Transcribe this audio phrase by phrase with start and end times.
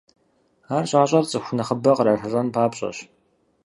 [0.75, 2.97] Ар щӀащӀэр цӀыху нэхъыбэ кърашалӀэн папщӏэщ.